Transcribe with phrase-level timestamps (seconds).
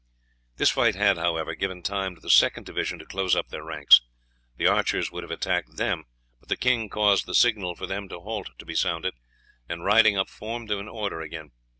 [0.57, 4.01] This fight had, however, given time to the second division to close up their ranks.
[4.57, 6.05] The archers would have attacked them,
[6.39, 9.13] but the king caused the signal for them to halt to be sounded,
[9.69, 11.51] and riding up formed them in order again.